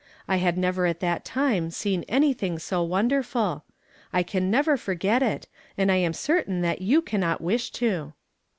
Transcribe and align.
I 0.27 0.37
had 0.37 0.57
never 0.57 0.87
at 0.87 0.99
that 1.01 1.23
time 1.23 1.69
seen 1.69 2.03
anything 2.09 2.57
so 2.57 2.81
wonder 2.81 3.21
ful; 3.21 3.65
I 4.11 4.23
can 4.23 4.49
never 4.49 4.75
forget 4.75 5.21
it, 5.21 5.47
and 5.77 5.91
[am 5.91 6.13
certain 6.13 6.61
that 6.61 6.81
you 6.81 7.03
cannot 7.03 7.39
wish 7.39 7.69
to." 7.73 8.13